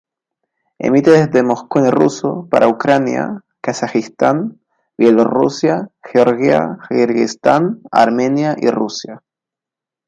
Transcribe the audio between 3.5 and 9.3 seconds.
Kazajistán, Bielorrusia, Georgia, Kirguistán, Armenia y Rusia.